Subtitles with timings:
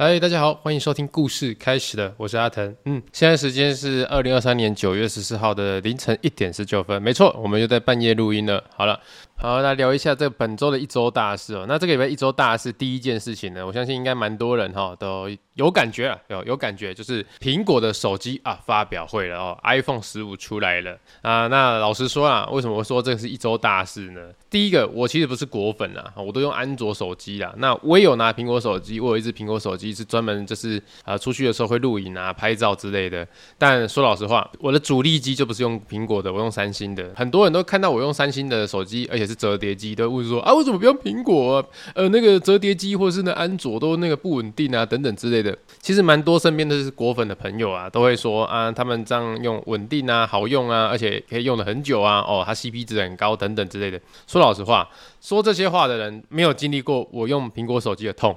[0.00, 2.72] 嗨，大家好，欢迎收听故事开始了，我是阿腾。
[2.84, 8.62] 嗯，现在时间是二零二三年九月十四号的凌晨一点十九分，没错，我们又在半夜录音了。
[8.76, 9.00] 好了。
[9.40, 11.64] 好，来聊一下这本周的一周大事哦。
[11.68, 21.46] 那这个礼拜一周大事，第一件事情呢，我相信应该蛮多人哈都有感觉啊，有有感觉，就是苹果的手机啊发表会了哦，iPhone 十五出来了啊。
[21.46, 24.20] 那老实说啊，为什么我说这个是一周大事呢？
[24.50, 27.54] 第一个，我其实不是果粉啊，我都用安卓手机啦。
[27.58, 33.24] 那我也有拿苹果手机，我有一支苹果手机是专门就是啊出去的时候会录影啊、拍照之类的。
[33.56, 37.12] 但说老实话，我的主力机就不是用苹果的，我用三星的。
[37.14, 41.64] 很多人都看到我用三星的手机，而且是折叠机，都会说啊，为什么不用苹果啊？
[41.94, 45.56] 呃，那个折叠机或者是那安卓都那个不稳定啊，等等之类的。
[45.80, 52.20] 其实蛮多身边的是果粉的朋友啊，都会说啊，他们这样用稳定啊，好用啊，而且可以用的很久啊。
[52.20, 54.00] 哦，它 CP 值很高，等等之类的。
[54.26, 54.88] 说老实话，
[55.20, 58.36] 说这些话的人没有经历过我用苹果手机的痛。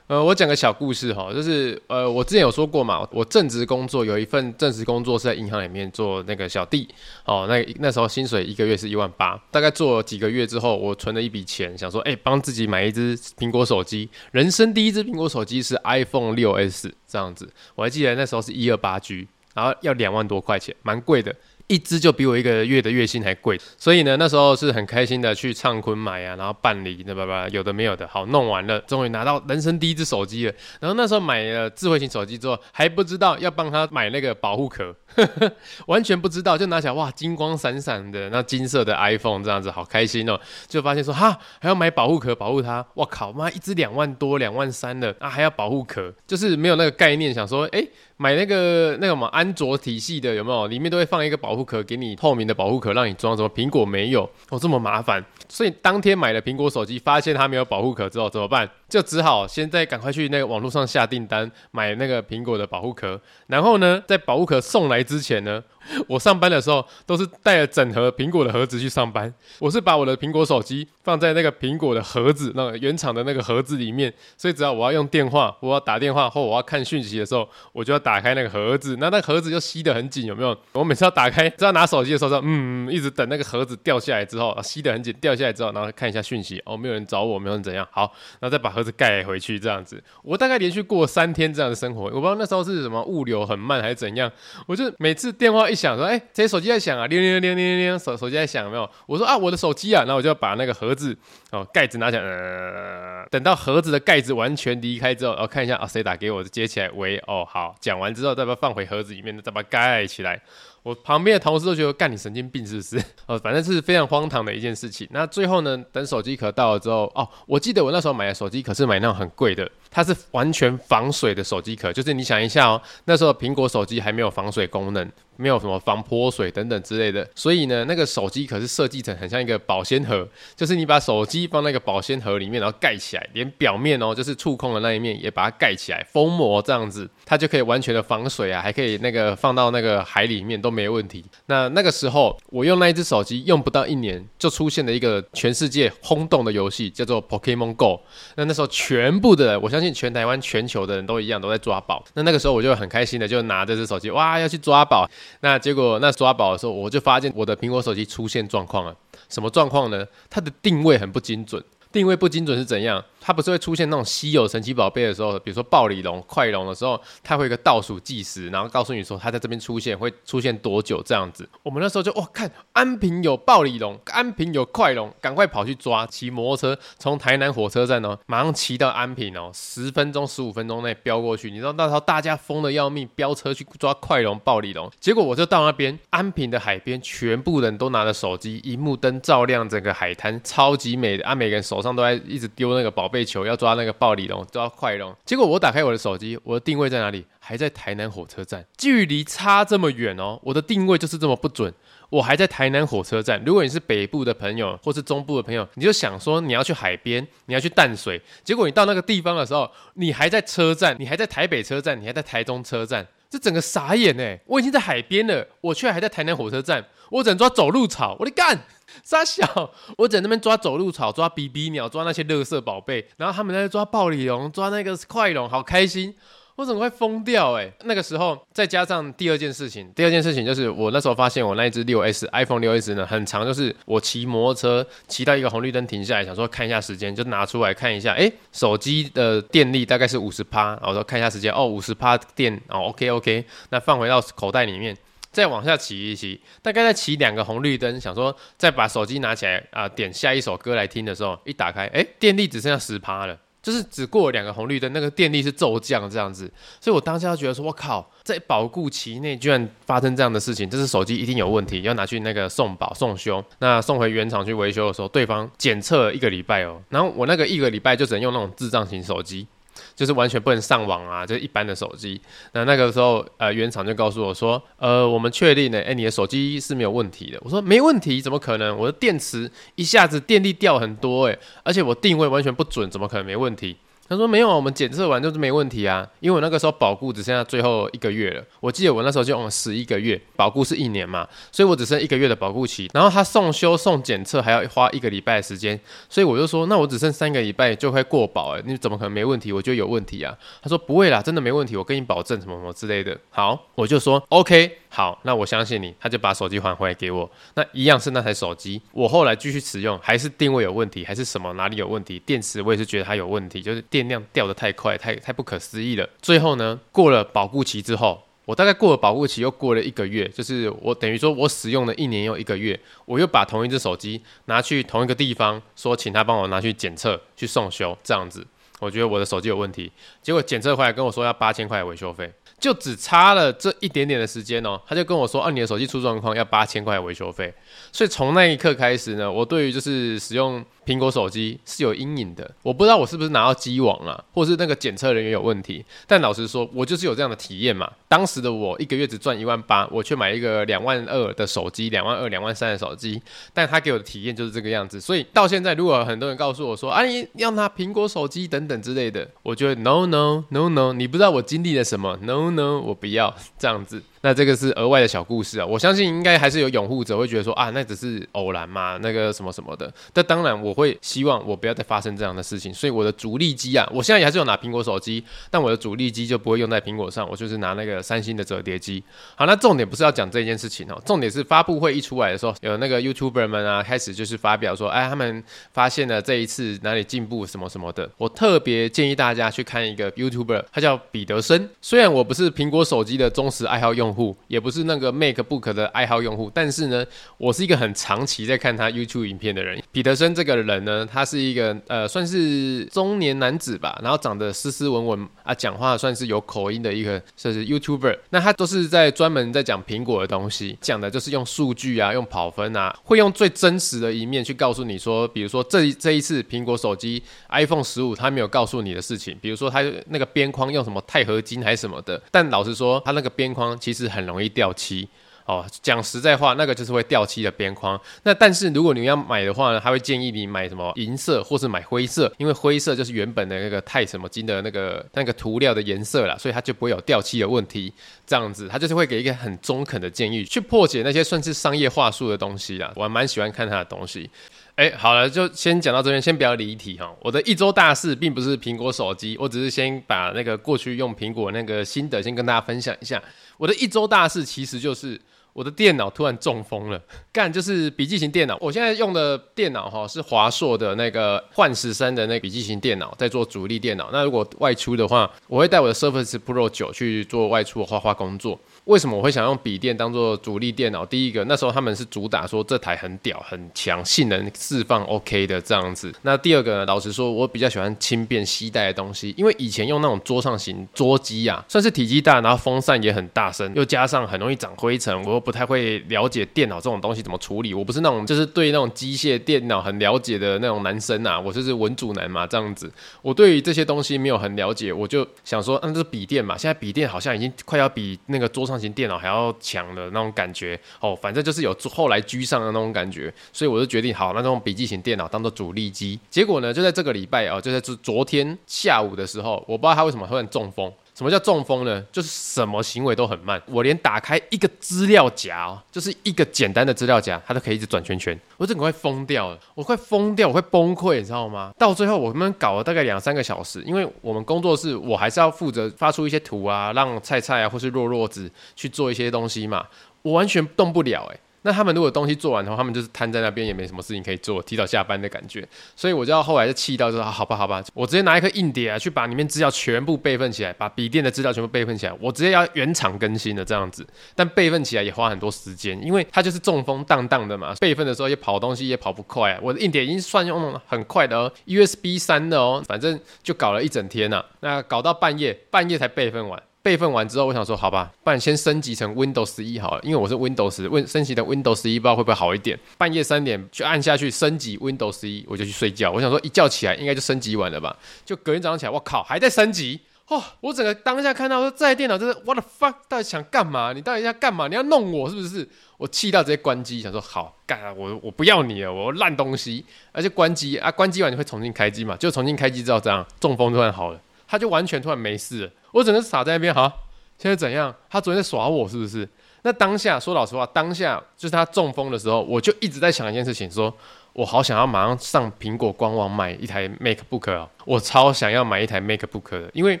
[0.06, 6.86] 呃，我讲个小故事哈，就是呃，我之前有说过嘛，我正职工作有一份正职工作是在银行里面做那个小弟
[7.24, 21.34] 哦，那那时候薪水一个月是一万八，大概做了几个月之后，我存了一笔钱，想说，哎、帮自己买一只苹果手机，人生第一只苹果手机是 iPhone 六 S 这样子，我还记得那时候是一二八 G，然后要两万多块钱，蛮贵的。
[21.66, 30.52] 一支就比我一个月的月薪还贵，所以呢，那时候是很开心的去灿坤买啊，然后办理那吧吧，有的没有的，好弄完了，终于拿到人生第一支手机了。
[30.78, 34.94] 然后那时候买了智慧型手机之后，还不知道要帮他买那个保护壳，
[35.86, 40.38] 完全不知道，就拿起来哇，金光闪闪的那金色的 iPhone 这样子，好开心哦。
[40.68, 47.82] 就发现说哈，还要买保护壳保护它，我靠妈，一支两万多两万三的啊，还要保护壳，就是没有那个概念，想说哎。
[48.16, 50.68] 买那个那个什么安卓体系的有没有？
[50.68, 53.36] 里面都会放一个保保护壳给你，透明的保护壳让你装。
[53.36, 54.28] 怎么苹果没有？
[54.50, 55.24] 哦，这么麻烦。
[55.48, 58.68] 所以当天买了苹果手机，发现它没有保护壳之后怎么办？
[58.88, 63.20] 就只好现在赶快去那个网络上下订单，买那个苹果的保护壳。
[63.46, 65.62] 然后呢，在保护壳送来之前呢，
[66.08, 69.32] 我上班的时候都是带了整盒苹果的盒子去上班。
[69.58, 74.12] 我是把我的苹果手机放在那个苹果的盒子，那个原厂的那个盒子里面。
[74.36, 78.96] 所以只要我要用电话，我要打电话或我要看讯息的时候，我就要打开那个盒子。
[78.98, 80.56] 那那个盒子就吸得很紧，有没有？
[80.72, 88.02] 我每次要打开，只要拿手机的时候说，嗯，一直等那个盒子掉下来之后，吸得很紧，掉下来之后，然后看一下讯息，哦，没有人找我，没有人怎样，好，
[88.40, 90.02] 然后再把盒子盖回去，这样子。
[90.22, 94.30] 我大概连续过三天这样的生活，我不知道那时候是什么物流很慢还是怎样。
[94.66, 97.06] 我就每次电话一想，说，哎、欸，谁手机在响啊？
[97.06, 98.88] 铃铃铃铃铃铃，手手机在响，没有？
[99.06, 101.16] 我说啊，我的手机啊，那我就把那个盒子
[101.50, 110.40] 哦盖子拿起来，呃，等到盒子的盖子完全离开之后，然后，看一下啊，谁打给我，接起来，喂，哦，好，讲完之后再把它放回盒子里面，再把它盖起来。
[110.84, 113.02] 我旁边的同事都觉得干你神经病是不是？
[113.26, 115.08] 哦，反正是非常荒唐的一件事情。
[115.10, 121.90] 那最后呢，等手机壳到了之后，哦，我记得我那时候买的手机壳是买那种很贵的，它是完全防水的手机壳。
[121.90, 125.10] 就是你想一下哦，那时候苹果手机还没有防水功能。
[125.36, 130.24] 没有什么防泼水等等之类的，所以呢，那个手机壳是设计成很像一个保鲜盒，
[130.54, 141.24] 就是你把手机放那个保鲜盒里面，然后盖起来，连表面哦，就是触控的那一面也把它盖起来，封膜这样子，它就可以完全的防水啊，还可以那个放到那个海里面都没问题。
[141.46, 148.00] 那那个时候我用那一只手机用不到一年，就出现了一个全世界轰动的游戏，叫做 Pokemon Go。
[148.36, 152.04] 那那时候全部的人，我相信全台湾、全球的人都一样，都在抓宝。
[152.14, 155.08] 那那个时候我就很开心的就拿这只手机，哇，要去抓宝。
[155.40, 158.94] 那结果那抓宝的时候，我就发现我的苹果手机出现状况了。
[159.28, 160.04] 什么状况呢？
[160.28, 161.62] 它的定位很不精准。
[161.94, 163.02] 定位不精准是怎样？
[163.20, 171.48] 它不是会出现那种稀有神奇宝贝的时候，比如说暴鲤龙、快龙的时候，它会有一个倒数计时，然后告诉你说它在这边出现会出现多久这样子。
[171.62, 181.50] 我们那时候就哇，看安平有暴鲤龙，安平有快龙，赶快跑去抓，骑摩托车从台南火车站哦，马上骑到安平哦，十分钟、十五分钟内飙过去。
[181.50, 184.90] 你知道那时候大家疯的要命，飙车去抓快龙、暴鲤龙。
[185.00, 191.24] 结果我就到那边安平的海边，全部人都拿着手机，萤幕灯照亮整个海滩，超级美的。
[191.24, 195.14] 啊，每个人手上都在一直丢那个宝贝球，要抓那个暴鲤龙，抓快龙。
[195.24, 197.24] 结果我打开我的手机，我的定位在哪里？
[197.38, 200.40] 还在台南火车站，距离差这么远哦。
[200.42, 201.70] 我的定位就是这么不准，
[202.08, 203.42] 我还在台南火车站。
[203.44, 214.40] 如果你是北部的朋友，或是中部的朋友，你就想说你要去海边，你要去淡水，结果你到那个地方的时候，你还在车站，你还在台北车站，你还在台中车站，这整个傻眼哎！
[214.46, 218.64] 我已经在海边了，我却还在台南火车站，我只能抓走路草，我的干！
[219.02, 226.14] 傻小，我在那边抓走路草，抓比比鸟，抓那些乐色宝贝，然后他们在抓暴鲤龙，抓那个快龙，好开心
[226.56, 244.96] 我怎么会疯掉哎、那个时候再加上第二件事情，第二件事情就是我那时候发现我那一只六 S iPhone 六 S 呢很长，就是我骑摩托车骑到一个红绿灯停下来，想说看一下时间，就拿出来看一下，哎，手机的电力大概是五十趴，我说看一下时间，哦，五十趴电，哦，OK OK，那放回到口袋里面。
[245.32, 256.48] 再往下骑一骑，大概再骑两个红绿灯，想说再把手机拿起来啊、点下一首歌来听的时候，一打开，哎，电力只剩下十趴了，就是只过了两个红绿灯，那个电力是骤降这样子。
[256.80, 263.42] 所以我当下觉得说，我靠，在保固期内居然发生这样的事情，这是手机一定有问题，要拿去那个送保送修。
[263.60, 269.46] 那送回原厂去维修的时候，对方检测一个礼拜哦，然后我那个一个礼拜就只能用那种智障型手机。
[269.94, 272.20] 就是完全不能上网啊，就是一般的手机。
[272.52, 277.38] 那那个时候，呃，原厂就告诉我说，呃，我们确定呢，哎，你的手机是没有问题的。
[277.42, 278.76] 我说没问题，怎么可能？
[278.76, 283.76] 我的电池一下子电力掉很多，哎，而且我定位完全不准，怎么可能没问题？
[284.06, 288.44] 他说没有啊，我们检测完就是没问题啊，因为我那个时候保固只剩下最后一个月了。
[288.60, 292.90] 我记得我那时候就用了十一个月，保固是一年嘛，所以我只剩一个月的保固期。
[292.92, 295.78] 然后他送修送检测还要花一个礼拜的时间，
[296.08, 299.52] 所以我就说那我只剩三个礼拜就快过保了，你怎么可能没问题？
[299.52, 300.36] 我觉得有问题啊。
[300.62, 303.18] 他说不会啦，真的没问题，我跟你保证什么什么之类的。
[303.30, 304.78] 好，我就说 OK。
[304.90, 307.28] 好，那我相信你，他就把手机还回来给我。
[307.54, 312.20] 那一样是那台手机，我后来继续使用，还是定位有问题，还是什么哪里有问题？
[312.20, 316.08] 电池我也是觉得它有问题，就是电量掉得太快，太太不可思议了。
[316.20, 328.44] 最后呢，过了保固期之后，我大概过了保固期又过了一个月，就是我等于说我使用了一年又一个月，我又把同一只手机拿去同一个地方，说请他帮我拿去检测去送修，这样子，
[328.80, 332.32] 我觉得我的手机有问题，结果检测回来跟我说要八千块维修费。
[332.58, 337.52] 就只差了这一点点的时间哦，他就跟我说：“啊，你的手机出状况要八千块维修费。”
[337.92, 340.64] 所以从那一刻开始呢，我对于就是使用。
[340.84, 345.84] 苹果手机是有阴影的，我不知道我是不是拿到机网啊，或是那个检测人员有问题。
[346.06, 347.90] 但老实说，我就是有这样的体验嘛。
[348.08, 353.20] 当时的我一个月只赚一万八，我却买一个两万二的手机，两万二、两万三的手机。
[353.52, 355.00] 但他给我的体验就是这个样子。
[355.00, 364.02] 所以到现在，如果很多人告诉我说啊，你要拿苹果手机等等之类的，我觉得 no no no no，你不知道我经历了什么，no no，我不要这样子。
[364.24, 369.92] 那这个是额外的小故事啊，我相信应该还是有拥护者会觉得说啊，那只是偶然嘛，那个什么什么的。
[370.14, 372.72] 但当然，我会希望我不要再发生这样的事情。
[372.72, 379.04] 所以我的主力机啊，我现在也还是有拿苹果手机，但我的主力机就不会用在苹果上，我就是拿那个三星的折叠机。
[379.36, 385.44] 好，那重点不是要讲这件事情哦，重点是发布会一出来的时候，有那个 YouTuber 们啊，开始就是发表说，哎，他们
[385.74, 388.10] 发现了这一次哪里进步什么什么的。
[388.16, 391.68] 我特别建议大家去看一个 YouTuber，他叫彼得森。
[391.82, 397.04] 虽然我不是苹果手机的忠实爱好用户户，也不是那个 MacBook 的爱好用户，但是呢，
[397.38, 399.82] 我是一个很长期在看他 YouTube 影片的人。
[399.90, 408.18] 彼得森这个人呢，他是一个呃，算是中年男子吧，然后长得斯斯文文啊，讲话算是有口音的一个，算是 YouTuber。
[408.30, 422.20] 那他都是在专门在讲苹果的东西，讲的就是用数据啊，用跑分啊，会用最真实的一面去告诉你说，比如说这这一次苹果手机 iPhone 十五他没有告诉你的事情，比如说他那个边框用什么钛合金还是什么的。
[422.30, 424.44] 但老实说，他那个边框其实是很容易。
[424.54, 425.08] 掉漆
[425.46, 428.00] 哦，讲实在话，那个就是会掉漆的边框。
[428.22, 437.92] 那但是如果你要买的话呢，他会建议你买什么银色或是买灰色，因为灰色就是原本的那个钛什么金的那个那个涂料的颜色啦，所以它就不会有掉漆的问题。
[438.26, 442.90] 这样子，他就是会给一个很中肯的建议，去破解那些算是商业话术的东西啦。
[442.94, 444.30] 我还蛮喜欢看他的东西。
[444.76, 447.14] 哎，好了，就先讲到这边，先不要离题哈。
[447.20, 453.22] 我的一周大事并不是苹果手机，我只是先把那个过去用苹果那个心得先跟大家分享一下。
[453.56, 455.20] 我的一周大事其实就是
[455.52, 457.00] 我的电脑突然中风了，
[457.32, 458.58] 干就是笔记型电脑。
[458.60, 464.10] 我现在用的电脑哈是华硕的那个幻十三的那笔记型电脑，在做主力电脑。
[464.12, 468.58] 那如果外出的话，我会带我的 Surface Pro 9去做外出的画画工作。
[468.84, 471.06] 为什么我会想用笔电当做主力电脑？
[471.06, 476.12] 第一个，那时候他们是主打说这台很屌、很强，性能释放 OK 的这样子。
[476.20, 487.72] 那第二个呢，老实说，我比较喜欢轻便携带的东西，因为以前用那种桌上型桌机啊，算是体积大，然后风扇也很大声，又加上很容易长灰尘，我又不太会了解电脑这种东西怎么处理。
[487.72, 492.92] 我不是那种就是对那种机械电脑很了解的那种男生啊，我就是文组男嘛这样子。
[493.22, 506.18] 我对于这些东西没有很了解，我就想说，嗯，这是笔电嘛，现在笔电好像已经快要比那个桌上型电脑还要强的那种感觉哦，反正就是有后来居上的那种感觉，所以我就决定好，那种笔记型电脑当做主力机。
[506.28, 510.92] 结果呢，就在这个礼拜啊，就在昨昨天下午的时候，我不知道他为什么突然中风。
[511.14, 512.02] 什么叫中风呢？
[512.10, 521.72] 就是什么行为都很慢，我连打开一个资料夹哦，就是一个简单的资料夹，它都可以一直转圈圈，我整个快疯掉了，我快疯掉，我快崩溃，你知道吗？
[521.78, 529.86] 到最后我们搞了大概两三个小时，因为我们工作室我还是要负责发出一些图啊，让菜菜啊或是弱弱子去做一些东西嘛，
[530.22, 531.38] 我完全动不了哎。
[531.66, 535.66] 那他们如果东西做完的话，他们就是瘫在那边，也没什么事情可以做，提早下班的感觉。
[535.96, 544.06] 所以我就要后来就气到就说，好吧，好吧，我直接拿一颗硬碟啊，去把里面资料全部备份起来，把笔电的资料全部备份起来，我直接要原厂更新的这样子。
[544.34, 549.58] 但备份起来也花很多时间，因为它就是中风荡荡的嘛，备份的时候也跑东西也跑不快啊。
[549.62, 554.44] 我的硬碟已经算用很快的哦，USB 三的哦，反正就搞了一整天呐。
[554.60, 556.62] 那搞到半夜，半夜才备份完。
[556.84, 562.78] 备份完之后，我想说，好吧，不然先升级成 Windows 十一好了，因为我是 Windows Win 升级的 Windows 十一，不知道会不会好一点。
[562.98, 566.12] 半夜三点就按下去升级 Windows 十一，我就去睡觉。
[566.12, 567.96] 我想说，一觉起来应该就升级完了吧？
[568.26, 569.98] 就隔天早上起来，我靠，还在升级
[570.28, 570.42] 哦！
[570.60, 573.94] 我整个当下看到说，这台电脑真的，What the fuck，到底想干嘛？
[573.94, 574.68] 你到底要干嘛？
[574.68, 575.66] 你要弄我是不是？
[575.96, 579.82] 我气到直接关机，想说好干啊，我我不要你了，我烂东西！
[580.12, 582.14] 而且关机啊，关机完你会重新开机嘛？
[582.16, 584.20] 就重新开机之后，这样中风突然好了。
[584.46, 586.92] 他就完全突然没事了，我整个傻在那边，哈，
[587.38, 587.94] 现在怎样？
[588.10, 589.28] 他昨天在耍我是不是？
[589.62, 593.94] 那当下说老实话，当下就是他中风的时候，我就一直在想一件事情，说
[594.34, 597.68] 我好想要马上上苹果官网买一台 MacBook 啊。
[597.84, 600.00] 我超想要买一台 MacBook 的，因为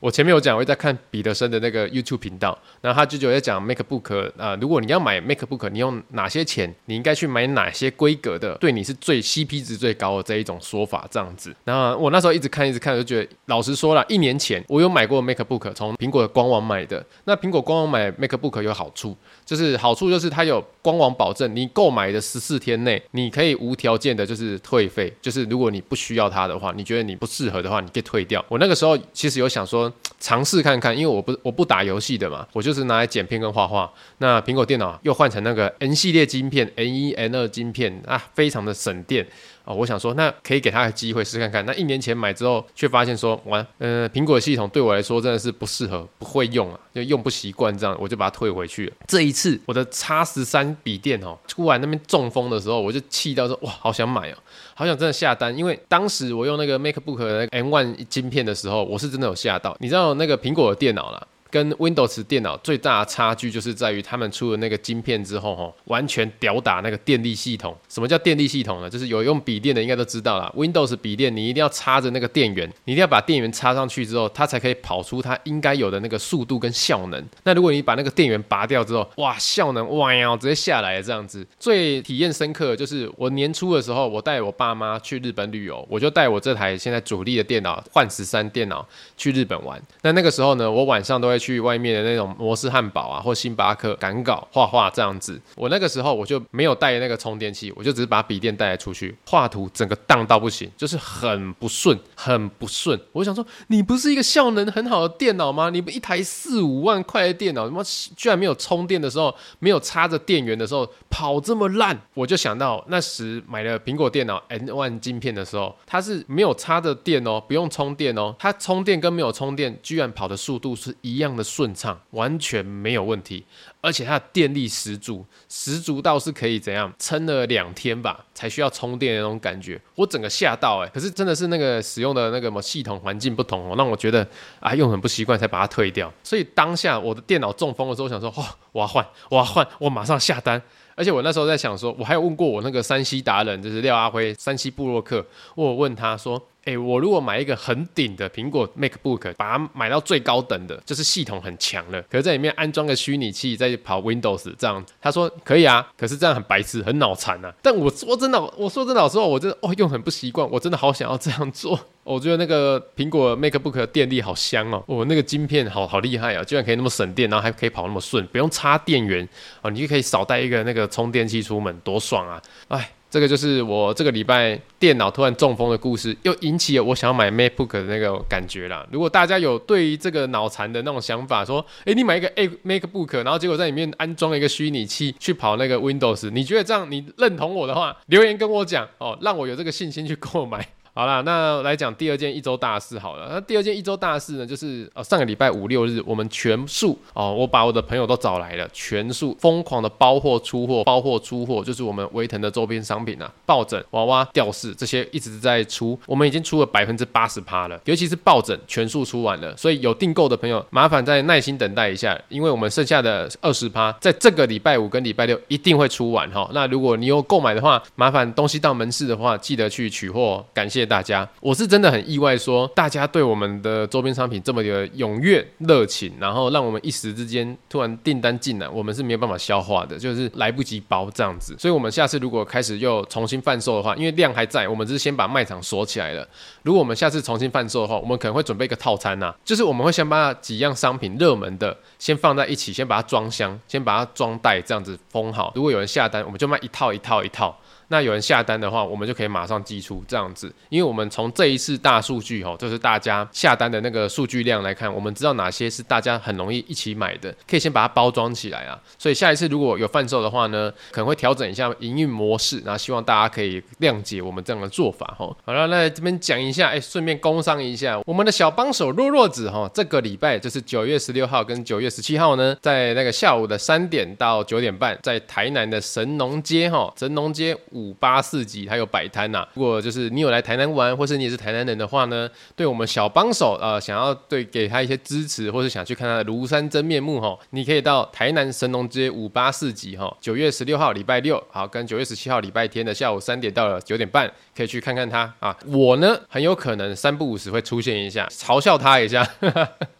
[0.00, 11.54] 我前面有讲，我在看彼得森的那个 YouTube 频道，然后他就有在讲 MacBook 啊、如果你要买 MacBook，你用哪些钱，你应该去买哪些规格的，对你是最 CP 值最高的这一种说法，这样子。
[11.64, 17.06] 然后我那时候一直看，一直看，就觉得老实说了，一年前我有买过 MacBook，从苹果的官网买的。
[17.26, 19.16] 那苹果官网买 MacBook 有好处，
[19.48, 28.44] 就是好处就是它有官网保证，你购买的十四天内，你可以无条件的就是退费，就是如果你不需要它的话，你觉得你不适合的话，你可以退掉。
[28.46, 29.90] 我那个时候其实有想说
[30.20, 33.90] 尝试看看，因为我不我不打游戏的嘛，我就是拿来剪片跟画画。
[34.18, 39.26] 那苹果电脑又换成那个 N 系列晶片，N 一 N 二晶片啊，非常的省电。
[39.68, 41.62] 哦，我想说，那可以给他个机会试看看。
[41.66, 48.92] 那一年前买之后，却发现说，完，呃，苹果系统对我来说真的是不适合，不会用啊，就用不习惯这样，我就把它退回去了。
[49.06, 54.36] 这一次，我的叉十三笔电哦，突然那边中风的时候，我就气到说，哇，好想买哦，
[54.72, 59.76] 好想真的下单，因为当时我用那个 MacBook 的 M1 晶片的时候，我是真的有吓到。
[59.80, 61.26] 你知道那个苹果的电脑啦。
[61.50, 67.76] 跟 Windows 电脑最大的差距就是在于他们出了那个晶片之后，吼，完全吊打那个电力系统。
[67.88, 68.90] 什么叫电力系统呢？
[68.90, 70.52] 就是有用笔电的应该都知道啦。
[70.54, 77.24] Windows 笔电你一定要插着那个电源，你一定要把电源插上去之后，它才可以跑出它应该有的那个速度跟效能。
[77.44, 81.46] 那如果你把那个电源拔掉之后，哇，效能哇呀，直接下来这样子。
[81.58, 88.86] 最体验深刻的就是我年初的时候，我带我爸妈去日本旅游，我就带我这台现在主力的电脑换十三电脑
[89.16, 89.80] 去日本玩。
[90.02, 91.37] 那那个时候呢，我晚上都会。
[91.38, 95.40] 去外面的那种摩斯汉堡啊，或星巴克赶稿画画这样子。
[95.54, 102.98] 我那个时候我就没有带那个充电器，我就只是把笔电带出去画图，整个荡到不行，就是很不顺，很不顺。
[103.12, 105.70] 我想说，你不是一个效能很好的电脑吗？
[105.70, 107.82] 你不一台四五万块的电脑，怎么
[108.16, 111.98] 居然没有充电的时候，没有插着电源的时候跑这么烂？
[112.14, 121.27] 我就想到那时买了苹果电脑 N One 晶片的时候，它是没有插着电哦，不用充电哦，它充电跟没有充电，居然跑的速度是一样。
[121.28, 123.44] 样的顺畅，完全没有问题，
[123.80, 134.26] 而且它的电力十足，十足到是可以怎样撑了两天吧，才需要充电的那种感觉，我整个吓到哎、可是真的是那个使用的那个什么系统环境不同哦，让我觉得
[134.58, 136.12] 啊用很不习惯，才把它退掉。
[136.24, 140.60] 所以当下我的电脑中风的时候，我想说，哇，我要换，我要换，我马上下单。
[140.94, 146.42] 而且我那时候在想说，我还有问过我那个山西达人，就是廖阿辉，山西部落客，我问他说。
[146.68, 157.50] 哎、我如果买一个很顶的苹果 MacBook，把它买到最高等的，就是系统很强的，可是在里面安装个虚拟器，再跑 Windows 这样，他说可以啊，可是这样很白痴，很脑残啊。
[157.62, 161.80] 但我说真的，我说真的，老实话，我真的哦用很不习惯，我真的好想要这样做。
[162.04, 169.26] 我觉得那个苹果 MacBook 的电力好香哦，我、那个晶片好好厉害啊，居然可以那么省电，然后还可以跑那么顺，不用插电源
[169.62, 172.42] 哦，你就可以少带一个那个充电器出门，多爽啊！
[172.68, 172.90] 哎。
[173.10, 178.86] 这个就是我这个礼拜电脑突然中风的故事，又引起了我想要买 MacBook 的那个感觉啦。
[178.90, 182.28] 如果大家有对于这个脑残的那种想法，说，诶，你买一个
[182.64, 190.68] MacBook，然后结果在里面安装一个虚拟器去跑那个 Windows，你觉得这样你认同我的话，留言跟我讲哦，让我有这个信心去购买。
[190.98, 193.28] 好啦，那来讲第二件一周大事好了。
[193.30, 216.50] 那第二件一周大事呢，就是呃上个礼拜五六日，我们全数哦，我把我的朋友都找来了，全数疯狂的包货出货，包货出货，就是我们维腾的周边商品啊，抱枕、娃娃、吊饰这些一直在出，我们已经出了百分之八十趴了，尤其是抱枕全数出完了，所以有订购的朋友麻烦再耐心等待一下，因为我们剩下的二十趴，在这个礼拜五跟礼拜六一定会出完哈。
[216.52, 221.28] 那如果你有购买的话，麻烦东西到门市的话，记得去取货，感谢大家。
[221.40, 231.54] 我是真的很意外说，大家对我们的周边商品这么的踊跃热情，然后让我们一时之间突然订单进来，我们是没有办法消化的，就是来不及包这样子。
[231.58, 236.26] 所以，我们下次如果开始又重新贩售的话，因为量还在，我们只是先把卖场锁起来了。
[236.62, 245.52] 如果我们下次重新贩售的话，我们可能会准备一个套餐呐、就是我们会先把几样商品热门的先放在一起，先把它装箱，先把它装袋，这样子封好。
[245.54, 247.56] 如果有人下单，我们就卖一套一套一套。
[247.88, 258.78] 那有人下单的话，我们就可以马上寄出这样子，因为我们从这一次大数据哦，就是大家下单的那个数据量来看，我们知道哪些是大家很容易一起买的，可以先把它包装起来啊。
[258.98, 265.34] 所以下一次如果有贩售的话呢，可能会调整一下营运模式，然后希望大家可以谅解我们这样的做法哈。
[265.46, 277.56] 好了，那这边讲一下，哎，顺便工商一下我们的小帮手弱弱子哈，这个礼拜就是九月十六号跟九月十七号呢，在那个下午的三点到九点半，在台南的神农街哈，神农街。
[277.78, 295.56] 五八四级还有摆摊呐，如果就是你有来台南玩，或是你也是台南人的话呢，对我们小帮手呃，想要对给他一些支持，或是想去看他的庐山真面目哈，你可以到台南神农街五八四级哈，九月十六号礼拜六，好，跟九月十七号礼拜天的下午三点到了九点半，可以去看看他啊。
[295.66, 299.24] 我呢，很有可能三不五时会出现一下，嘲笑他一下。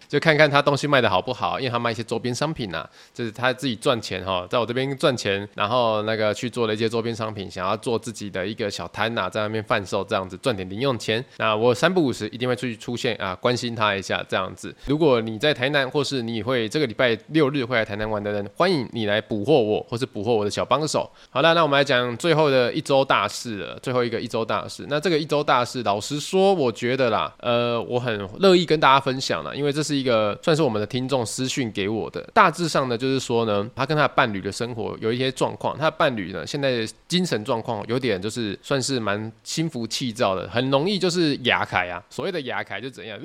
[0.08, 11.22] 就看看他东西卖的好不好，因为他卖一些周边商品呐、啊，就是他自己赚钱哈，在我这边赚钱，然后那个去做了一些周边商品，想要做自己的一个小摊呐，在那边贩售这样子赚点零用钱。
[11.36, 14.74] 那我三不五时一定会出去出现啊，关心他一下这样子。
[14.86, 21.10] 如果你在台南，或是你会这个礼拜六日会来台南玩的人，欢迎你来捕获我，或是捕获我的小帮手。
[21.28, 24.86] 好了，那我们来讲最后的一周大事了，最后一个一周大事。
[24.88, 42.02] 那这个一周大事，老实说，我觉得啦，呃，我很乐意跟大家分享了，因为这是一个算是我们的听众私讯给我的，大致上呢，就是说呢，他跟他的伴侣的生活有一些状况，他的伴侣呢，现在精神状况有点就是算是蛮心浮气躁的，很容易就是牙开啊。
[42.10, 43.18] 所谓的牙开就怎样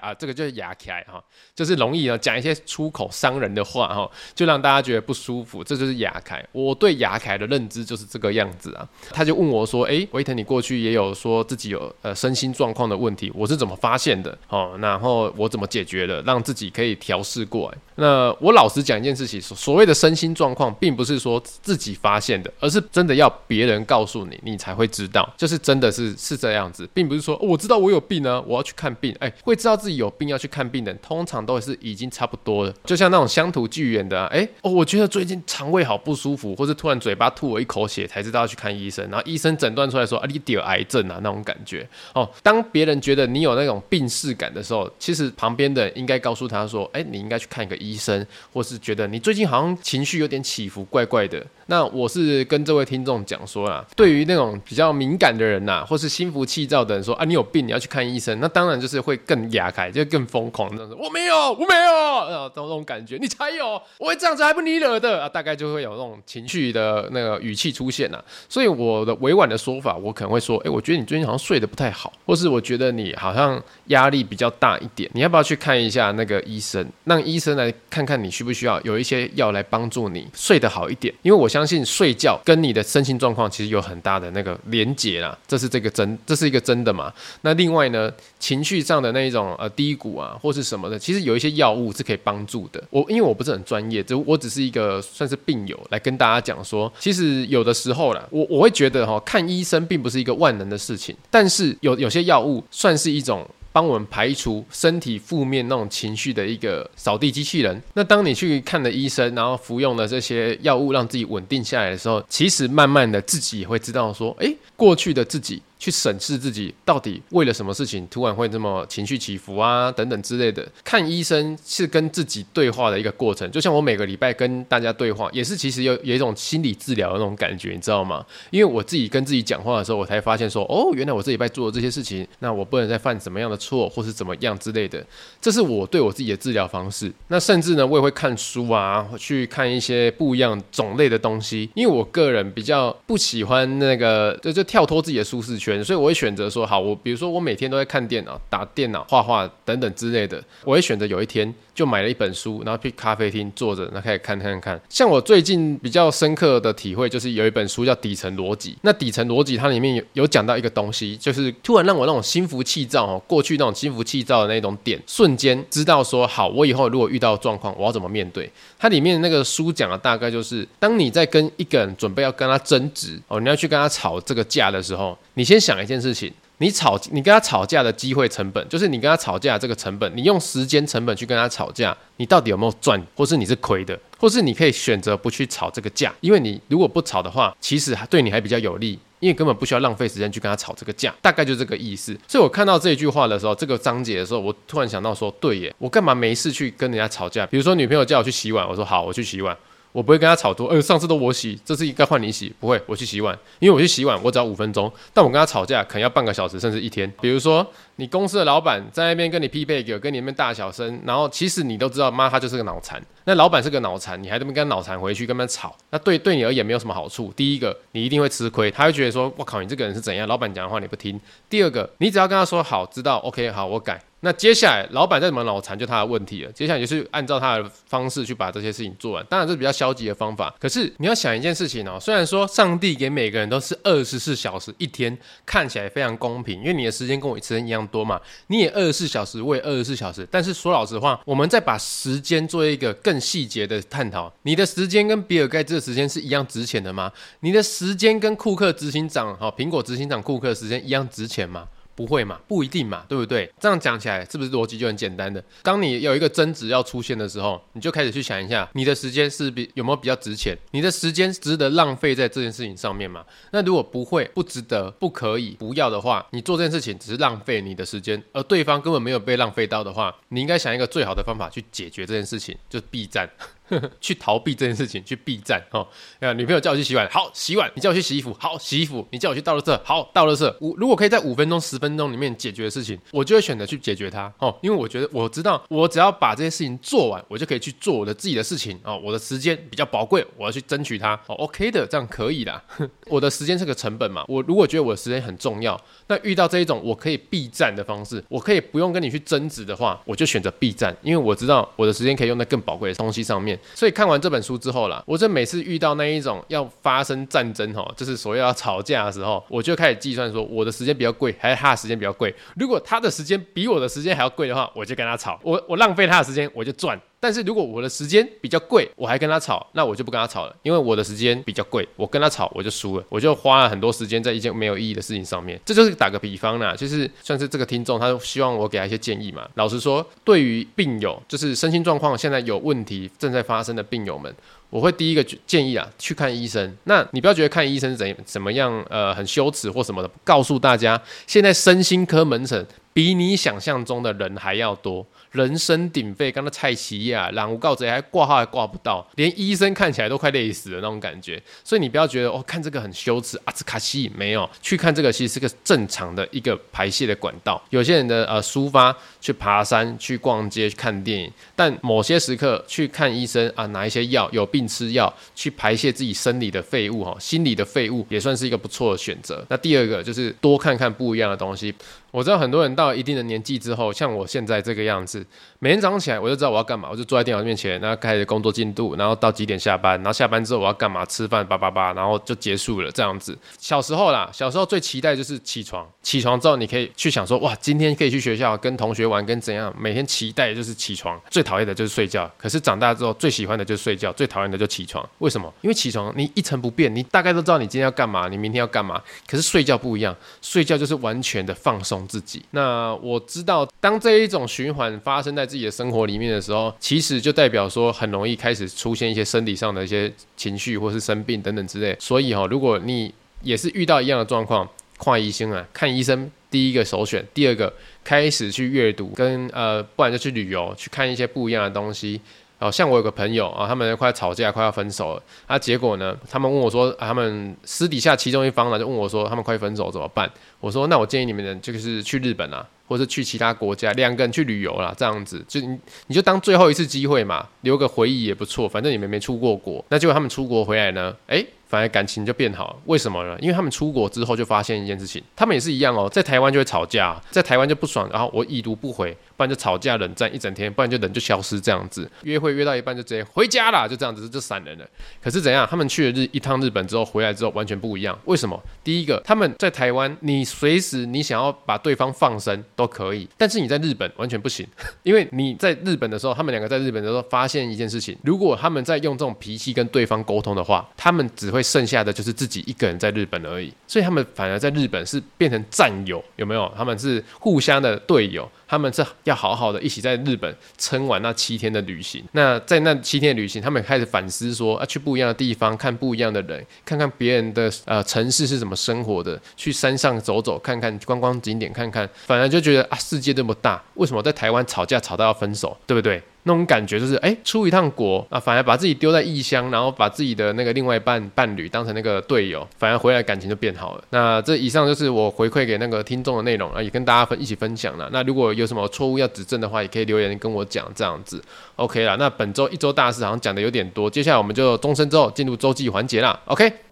[0.00, 0.14] 啊？
[0.14, 1.22] 这个就是牙开哈，
[1.54, 6.44] 就是容易呢讲一些出口伤人的话哈，就让大家觉得不舒服，这就是牙开。
[6.52, 8.88] 我对牙开的认知就是这个样子啊。
[9.10, 14.36] 他就问我说：“哎，维腾，你过去也有说自己有呃身心状况的问题，我是怎么发现的？
[14.48, 17.78] 哦，然后我怎么解决的？”让自己可以调试过来。
[17.96, 25.30] 那我老实讲一件事情，所谓的身心状况，并不是说自己发现的，而是真的要别人告诉你，你才会知道。
[25.36, 29.14] 就是真的是是这样子，并不是说我知道我有病呢，我要去看病。
[29.20, 32.74] 哎，会知道自己有病要去看病的，通常都是已经差不多了。
[32.84, 39.06] 就像那种乡土剧演的，啊，哎哦，我觉得最近肠胃好不舒服，或是突然嘴巴吐我一口血，才知道要去看医生。
[39.10, 41.86] 然后医生诊断出来说啊，你得有癌症啊，那种感觉。
[42.14, 51.44] 哦，当别人觉得你有那种病识感的时候，其实旁边的应该告诉他说，哎，你应该去看一个医生，或是觉得你最近好像情绪有点起伏，怪怪的。
[51.72, 60.98] 那我是跟这位听众讲说啦，对于那种比较敏感的人呐，或是心浮气躁的人说啊，你有病，你要去看医生，那当然就是会更哑开，就更疯狂那种。
[61.00, 68.22] 我没有，我没有，啊，这种感觉，你才有，我会这样子还不你惹的啊，大概就会有那种情绪的那个语气出现呐。
[68.50, 87.12] 所以我的委婉的说法，我可能会说，哎，我觉得你最近好像睡得不太好，或是我觉得你好像压力比较大一点，你要不要去看一下那个医生，让医生来看看你需不需要有一些药来帮助你睡得好一点，因为我相相信睡觉跟你的身心状况其实有很大的那个连结啦，这是这个真，这是一个真的嘛？
[87.42, 92.82] 那另外呢，情绪上的那一种呃低谷啊，或是什么的，其实有一些药物是可以帮助的。
[92.90, 103.48] 我因为我不是很专业，就我只是一个算是病友来跟大家讲说，其实有的时候啦，我我会觉得哈，看医生并不是一个万能的事情，但是有有些药物算是一种。
[103.72, 107.80] 帮我们排除身体负面那种情绪的一个扫地机器人。
[107.94, 115.62] 那当你去看了医生，然后服用了这些药物，让自己稳定下来的时候，其实慢慢的自己也会知道说，诶，过去的自己。
[115.82, 120.64] 去审视自己到底为了什么事情突然会这么情绪起伏啊等等之类的。
[120.84, 128.24] 看医生是跟自己对话的一个过程，就像我每个礼拜跟大家对话，也是其实有有一种心理治疗的那种感觉，你知道吗？
[128.50, 135.04] 因为我自己跟自己讲话的时候，我才发现说，哦，原来我这礼拜做的这些事情，那我不能再犯什么样的错，或是怎么样之类的。
[135.42, 137.12] 这是我对我自己的治疗方式。
[137.28, 145.82] 那甚至呢，我也会看书啊，去看一些不一样种类的东西，因为我个人比较不喜欢那个就就跳脱自己的舒适圈。
[145.84, 154.80] 所以我会选择说，好，我比如说我每天都在看电脑、打电脑、画画等等之类的，我会选择有一天就买了一本书，然后去咖啡厅坐着，然后开始看看看。
[154.88, 168.50] 像我最近比较深刻的体会，就是有一本书叫《底层逻辑》，那底层逻辑它里面有有讲到一个东西，就是突然让我那种心浮气躁哦，过去那种心浮气躁的那种点瞬，间知道说，好，我以后如果遇到状况，我要怎么面对？
[168.78, 192.16] 它里面那个书讲的大概就是，当你在跟一个人准备要跟他争执哦，你要去跟他吵这个架的时候，你先想一件事情，你吵你跟他吵架的机会成本，就是你跟他吵架这个成本，你用时间成本去跟他吵架，你到底有没有赚，或是你是亏的，或是你可以选择不去吵这个架，因为你如果不吵的话，其实对你还比较有利，因为根本不需要浪费时间去跟他吵这个架，大概就这个意思。
[192.28, 197.44] 所以我看到这一句话的时候，这个章节的时候，我突然想到说，对耶，我干嘛没事去跟人家吵架？
[197.46, 199.56] 比如说女朋友叫我去洗碗，我说好，我去洗碗。
[199.92, 207.12] 我不会跟他吵多，呃，上次都我洗，这次应该换你洗，不会，我去洗碗，因为我去洗碗，我只要五分钟，但我跟他吵架可能要半个小时甚至一天。
[207.20, 207.66] 比如说，
[208.02, 217.32] 你公司的老板在那边跟你匹配，跟你那边大小声，然后其实你都知道，妈他就是个脑残，那老板是个脑残，你还这么跟脑残回去跟他吵，那对对你而言没有什么好处。
[217.36, 220.26] 第一个，你一定会吃亏，他会觉得说，我靠，你这个人是怎样？
[220.26, 221.20] 老板讲的话你不听。
[221.48, 224.02] 第二个，你只要跟他说好，知道，OK，好，我改。
[224.24, 226.52] 那接下来，老板再怎么脑残，就他的问题了。
[226.52, 229.26] 接下来就是按照他的方式去把这些事情做完。
[229.28, 230.54] 当然，是比较消极的方法。
[230.60, 240.26] 可是你要想一件事情哦，虽然说上帝给每个人都是二十四小时一天，看起来非常公平，因为你的时间跟我时间一样多嘛，你也二十四小时，我也二十四小时。
[240.30, 247.12] 但是说老实话，我们再把时间做一个更细节的探讨，你的时间跟比尔盖茨的时间是一样值钱的吗？
[247.40, 251.68] 你的时间跟库克执行长，哈，苹果执行长库克的时间一样值钱吗？
[252.02, 252.40] 不会嘛？
[252.48, 253.48] 不一定嘛，对不对？
[253.60, 255.42] 这样讲起来是不是逻辑就很简单的？
[255.62, 260.56] 当你有一个争执要出现的时候，你就开始去想一下，你的时间是比有没有比较值钱？
[260.72, 263.24] 你的时间值得浪费在这件事情上面吗？
[263.52, 273.30] 那如果不会、不值得、不可以、不要的话，你做这件事情只是浪费你的时间，而对方根本没有被浪费到的话，你应该想一个最好的方法去解决这件事情，就是避战。
[274.00, 275.86] 去逃避这件事情，去避战哦。
[276.20, 280.54] 啊，女朋友叫我去洗碗，好洗碗；你叫我去洗衣服，好洗衣服；你叫我去倒垃圾，好倒垃圾。
[280.60, 284.54] 五如果可以在五分钟、十分钟里面解决的事情，我就会选择去解决它哦。
[284.62, 289.00] 因为我觉得我知道，我只要把这些事情做完，我就可以去做我的自己的事情哦。
[289.02, 291.34] 我的时间比较宝贵，我要去争取它哦。
[291.36, 292.62] OK 的，这样可以啦。
[293.08, 294.24] 我的时间是个成本嘛。
[294.28, 303.51] 我如果觉得我的时间很重要，那遇到这一种我可以避战的方式，我可以不用跟你去争执的话，我就选择避战，因为我知道我的时间可以用在更宝贵的东西上面。
[303.74, 312.34] 所以看完这本书之后啦，我这每次遇到那一种要发生战争哈，就是所谓要吵架的时候，我就开始计算说，我的时间比较贵，还是他的时间比较贵？
[312.56, 315.38] 如果他的时间比我的时间还要贵的话，我就跟他吵。
[315.42, 317.00] 我我浪费他的时间，我就赚。
[317.22, 325.60] 但是如果我的时间比较贵，我还跟他吵，那我就不跟他吵了，因为我的时间比较贵，我跟他吵我就输了，我就花了很多时间在一件没有意义的事情上面。
[325.64, 329.48] 这就是打个比方啦，就是算是这个听众他希望我给他一些建议嘛。
[329.54, 334.34] 老实说，对于病友，就是身心状况现在有问题正在发生的病友们，
[334.68, 336.76] 我会第一个建议啊，去看医生。
[336.82, 340.10] 那你不要觉得看医生怎怎么样，呃，很羞耻或什么的。
[340.24, 345.06] 告诉大家，现在身心科门诊比你想象中的人还要多。
[345.32, 351.42] 人声鼎沸，刚刚蔡奇亚、朗无告贼还挂号还挂不到，连医生看起来都快累死了那种感觉。
[351.64, 357.60] 所以你不要觉得哦，看这个很羞耻，阿兹卡西没有去看这个，其实是个正常的一个排泄的管道。
[357.70, 369.42] 有些人的呃抒发，去爬山、去逛街、去看电影，但某些时刻去看医生啊，拿一些药，有病吃药，去排泄自己生理的废物哈，心理的废物也算是一个不错的选择。
[369.48, 371.74] 那第二个就是多看看不一样的东西。
[372.12, 375.26] 我知道很多人到一定的年纪之后，像我现在这个样子，
[375.58, 383.36] 每天早上起来我就知道我要干嘛，我就坐在电脑面前，然后开始工作进度，然后到几点下班，然后下班之后我要干嘛，吃饭叭叭叭，然后就结束了这样子。
[383.58, 392.30] 小时候啦，小时候最期待就是起床，起床之后你可以去想说，哇，今天可以去学校跟同学玩，跟怎样，每天期待就是起床，最讨厌的就是睡觉。
[392.36, 395.08] 可是长大之后最喜欢的就是睡觉，最讨厌的就起床。
[395.20, 395.50] 为什么？
[395.62, 399.00] 因为起床你一成不变，你大概都知道你今天要干嘛，你明天要干嘛。
[399.26, 402.42] 可是睡觉不一样，睡觉就是完全的放松自己。
[402.50, 411.96] 那我知道，当这一种循环发生在自己的生活里面的时候，其实就代表说很容易开始出现一些生理上的一些情绪，或是生病等等之类。
[411.98, 413.12] 所以哈，如果你
[413.42, 417.72] 也是遇到一样的状况，跨医生啊，看医生第一个首选，第二个
[418.04, 422.20] 开始去阅读，跟呃，不然就去旅游，去看一些不一样的东西。
[422.62, 425.22] 哦，像我有个朋友啊，他们快吵架，快要分手了。
[425.46, 430.30] 啊，结果呢，他们问我说，他们私底下其中一方呢就问我说，他们快分手怎么办？
[430.60, 432.66] 我说，那我建议你们呢，就是去日本啊。
[432.88, 438.68] 或者去其他国家，两个人去旅游啦，这样子就你你就当最后一次机会嘛，留个回忆也不错。
[438.68, 441.46] 反正你们没出过国，那结果他们出国回来呢，诶。
[441.72, 443.34] 反而感情就变好，为什么呢？
[443.40, 454.86] 因为他们出国之后就发现一件事情，他们也是一样哦，在台湾就会吵架，在台湾就不爽，然后我已读不回，不然就吵架冷战一整天，不然就人就消失这样子，约会约到一半就直接回家了，就这样子就散人了。
[455.22, 455.66] 可是怎样？
[455.70, 458.62] 他们去了日一趟日本之后回来之后完全不一样，为什么？
[458.84, 464.66] 第一个，他们在台湾，你随时你想要把对方放生都可以，但是你在日本完全不行，
[465.04, 472.30] 因为你在日本的时候，他们两个在日本的时候发现一件事情，如果他们在用这种脾气跟对方沟通的话，他们只会剩下的就是。
[472.42, 476.72] 自己一个人在日本而已，所以他们反而在日本是变成战友，有没有？
[476.76, 482.24] 他们是互相的队友，他们是要好好的一起在日本撑完那七天的旅行。
[482.32, 496.20] 那在那七天的旅行，他们开始反思说，啊，去不一样的地方，看不一样的人，看看别人的呃城市是怎么生活的，去山上走走，看看观光景点，看看，反而就觉得啊，世界这么大，为什么在台湾吵架吵到要分手，对不对？
[496.44, 504.04] 那种感觉就是，哎，出一趟国啊，反而把自己丢在异乡，然后把自己的那个另外一半伴侣当成那个队友，反而回来感情就变好了。
[504.10, 508.08] 那这以上就是我回馈给那个听众的内容啊，也跟大家分一起分享了。
[508.12, 511.42] 那如果有什么错误要指正的话，也可以留言跟我讲，这样子
[511.76, 512.16] OK 了。
[512.16, 516.38] 那本周一周大事好像讲的有点多，接下来我们就钟声之后进入周记环节啦。
[516.46, 516.91] OK。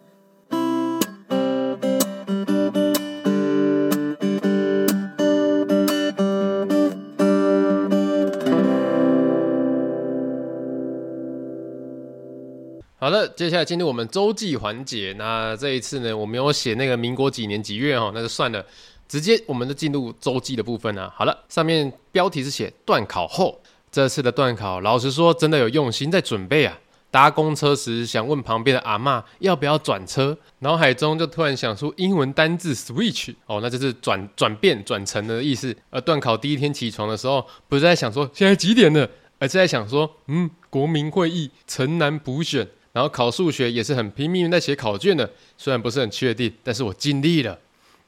[13.01, 15.15] 好的，接下来进入我们周记环节。
[15.17, 18.63] 那这一次呢，我没有写那个民国几年几月哦，那就算了，
[19.09, 21.11] 直接我们就进入周记的部分啊。
[21.17, 23.59] 好了，上面标题是写段考后，
[23.91, 26.79] 这次的段考，老实说真的有用心在准备啊。
[27.11, 35.75] 搭公车时想问旁边的阿嬷要不要转车，脑海中就突然想出英文单字 switch 哦，那就是转转变转乘的意思。
[35.89, 39.09] 而段考第一天起床的时候，不是在想说现在几点了，
[39.39, 42.69] 而是在想说，嗯，国民会议城南普选。
[42.93, 47.59] 然后考数学也是很拼命在写考卷的，虽然不是很确定，但是我尽力了。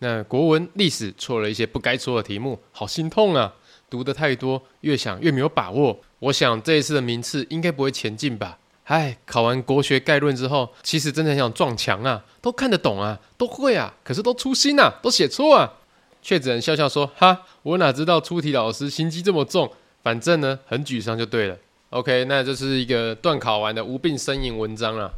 [0.01, 3.55] 那国文、历史错了一些不该错的题目，好心痛啊！
[3.89, 6.01] 读得太多，越想越没有把握。
[6.19, 8.59] 我想这一次的名次应该不会前进吧？
[8.85, 12.25] 唉，考完国学概论之后，其实真的很想撞墙啊！
[12.41, 15.73] 都看得懂啊，都会啊，可是都粗心啊，都写错啊，
[16.21, 19.73] 却只能笑笑说：哈，我哪知道出题老师心机这么重？
[20.03, 21.57] 反正呢，很沮丧就对了。
[21.93, 25.13] OK，那这是一个段考完的无病呻吟文章啊。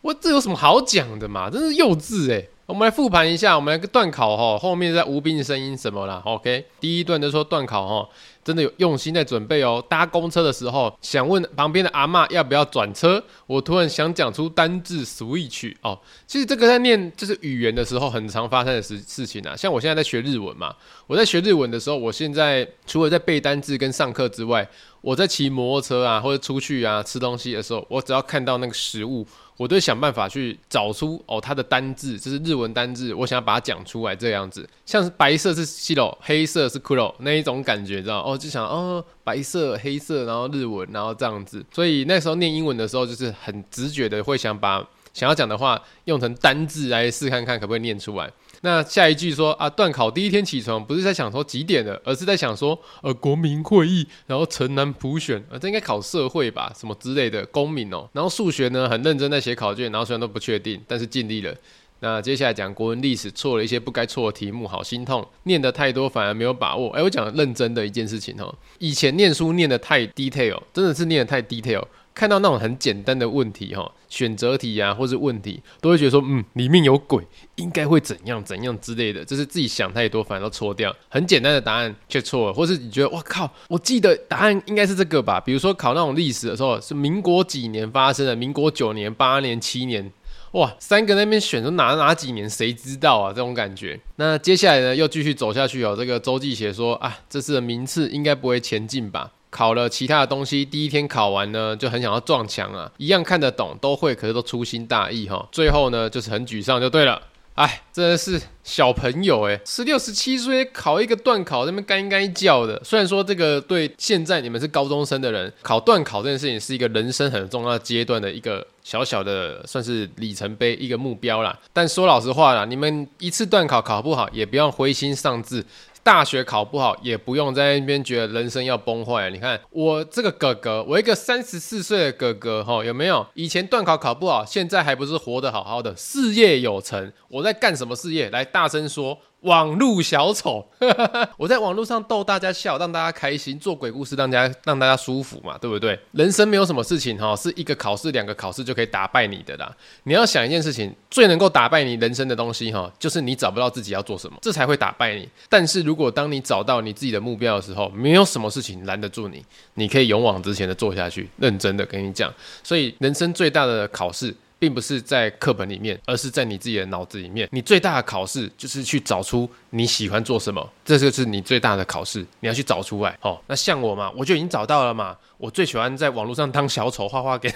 [0.00, 1.50] 我这有什么好讲的嘛？
[1.50, 2.46] 真是幼稚哎。
[2.68, 8.08] 我们来复盘一下，我们来个段考哈，后面在无病呻吟什么啦？OK，第一段就说段考哈，
[8.44, 9.82] 真的有用心在准备哦。
[9.88, 15.98] 搭公车的时候，想问旁边的阿嬷要不要转车，我突然想讲出单字 switch 哦。
[16.26, 19.56] 其实这个在念就是语言的时候，很常发生的事事情啊。
[19.56, 20.74] 像我现在在学日文嘛，
[21.06, 24.68] 我在学日文的时候，我现在除了在背单字跟上课之外，
[25.00, 29.26] 我在骑摩托车啊，或者出去啊吃东西的时候，我只要看到那个食物。
[29.58, 48.30] 我都想办法去找出哦，它的单字，就是日文单字，我想要把它讲出来，这样子，像是白色是西罗，黑色是黒那一种感觉，知道哦，就想哦，白色、黑色，然后日文，然后这样子，所以那时候念英文的时候，就是很直觉的会想把想要讲的话用成单字来试看看可不可以念出来。
[48.62, 58.08] 那下一句说啊，段考第一天起床不是在想说几点了，而是在想说呃国民会议，然后城南普选，呃这应该考社会吧，什么之类的公民哦。
[58.12, 61.54] 然后数学呢很认真在写考卷，然后虽然都不确定，但是尽力了。
[62.00, 66.90] 那接下来讲国文历史错了一些不该错的题目，好心痛，念得太多反而没有把握。
[66.90, 71.82] 哎，我讲认真的一件事情哦，以前念书念得太 detail，真的是念得太 detail。
[72.18, 80.92] 看到那种很简单的问题，哈，选择题啊，或是问题，都会觉得说，嗯，里面有鬼，应该会怎样怎样之类的，就是自己想太多，反而都错掉。
[81.08, 85.38] 很简单的答案却错了，或是你觉得，哇靠，我记得答案应该是这个吧？
[85.38, 88.34] 比如说考那种历史的时候，是民国几年发生的？
[88.34, 90.10] 民国九年、八年、七年，
[90.54, 93.32] 哇，三个那边选说哪哪几年，谁知道啊？
[93.32, 94.00] 这种感觉。
[94.16, 95.94] 那接下来呢，又继续走下去哦。
[95.96, 99.30] 这个周记写说，啊，这次的名次应该不会前进吧？
[99.50, 105.48] 考了其他的东西，第一天考完呢，就很想要撞墙啊，一样看得懂，都会，可是都粗心大意哈。
[105.50, 107.22] 最后呢，就是很沮丧就对了。
[107.54, 112.80] 哎，真的是小朋友哎，十六十七岁考一个段考，那边该该叫的。
[112.84, 121.58] 虽然说这个对现在你们是高中生的人，考段考这件事情是一个人生很重要阶段的一个小小的算是里程碑，一个目标啦。
[121.72, 125.64] 但说老实话啦，你们一次段考考不好，也不要灰心丧志。
[126.08, 129.28] 大学考不好也不用在那边觉得人生要崩坏。
[129.28, 133.26] 你看我这个哥哥，我一个三十四岁的哥哥，哈，有没有？
[133.34, 137.12] 以前段考考不好，现在还不是活得好好的，事业有成。
[137.28, 138.30] 我在干什么事业？
[138.30, 140.66] 来大声说，网络小丑，
[141.38, 145.98] 我在网络上逗大家笑，让大家开心，做鬼故事让大家让大家舒服嘛，对不对？
[146.12, 149.72] 人生没有什么事情哈，是一个考试、两个考试就可以打败你的啦。
[150.02, 155.28] 你要想一件事情，最能够打败你人生的东西哈，就是你找不到自己要做什么，这才会打败你。
[155.48, 162.32] 但是如果当你找到你自己的目标的时候，没有什么事情拦得住你，你可以勇往直前的做下去，认真的跟你讲。
[162.64, 164.34] 所以人生最大的考试。
[164.58, 167.48] 并不是在课本里面，而是在你自己的脑子里面。
[167.52, 172.26] 你最大的考试就是去找出你喜欢做什么，这就是你最大的考试。
[172.40, 173.16] 你要去找出来。
[173.22, 175.16] 哦，那像我嘛，我就已经找到了嘛。
[175.36, 177.52] 我最喜欢在网络上当小丑画画给，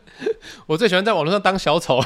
[0.66, 2.00] 我最喜欢在网络上当小丑。